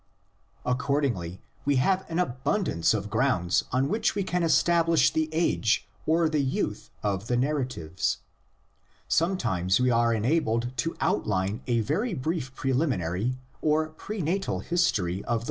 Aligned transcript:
Accordingly 0.65 1.41
we 1.63 1.75
have 1.75 2.07
an 2.09 2.17
abundance 2.17 2.95
of 2.95 3.11
grounds 3.11 3.65
on 3.71 3.87
which 3.87 4.15
we 4.15 4.23
can 4.23 4.41
establish 4.41 5.11
the 5.11 5.29
age 5.31 5.87
or 6.07 6.27
the 6.27 6.39
youth 6.41 6.89
of 7.03 7.27
the 7.27 7.37
narratives. 7.37 8.17
Sometimes 9.07 9.79
we 9.79 9.91
are 9.91 10.11
enabled 10.11 10.75
to 10.77 10.97
outline 11.01 11.61
a 11.67 11.81
very 11.81 12.15
brief 12.15 12.55
preliminary 12.55 13.37
or 13.61 13.89
pre 13.89 14.23
natal 14.23 14.61
history 14.61 14.69
of 14.69 14.69
the 14.71 15.01
THE 15.01 15.03
LEGENDS 15.03 15.05
IN 15.05 15.11
ORAL 15.11 15.21
TRADITION. 15.35 15.39